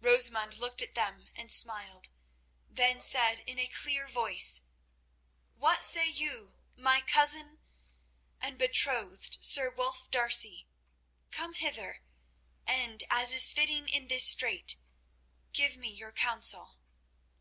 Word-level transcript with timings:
Rosamund 0.00 0.58
looked 0.58 0.80
at 0.80 0.94
them 0.94 1.28
and 1.34 1.50
smiled, 1.50 2.08
then 2.70 3.00
said 3.00 3.40
in 3.40 3.58
a 3.58 3.66
clear 3.66 4.06
voice: 4.06 4.60
"What 5.56 5.82
say 5.82 6.08
you, 6.08 6.54
my 6.76 7.00
cousin 7.00 7.58
and 8.40 8.58
betrothed, 8.58 9.38
Sir 9.40 9.70
Wulf 9.70 10.08
D'Arcy? 10.08 10.68
Come 11.32 11.54
hither, 11.54 12.04
and, 12.64 13.02
as 13.10 13.32
is 13.32 13.50
fitting 13.50 13.88
in 13.88 14.06
this 14.06 14.22
strait, 14.24 14.76
give 15.52 15.76
me 15.76 15.90
your 15.90 16.12
counsel." 16.12 16.76